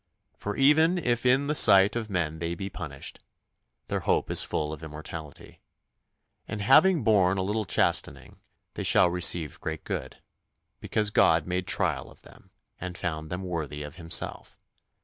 [0.35, 3.19] For even if in the sight of men they be punished,
[3.85, 5.61] Their hope is full of immortality:
[6.47, 8.39] And having borne a little chastening
[8.73, 10.17] they shall receive great good;
[10.79, 14.57] Because God made trial of them, and found them worthy of Himself.